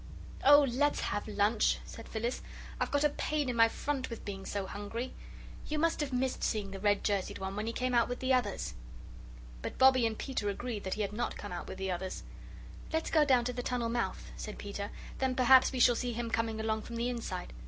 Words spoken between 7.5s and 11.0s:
when he came out with the others" But Bobbie and Peter agreed that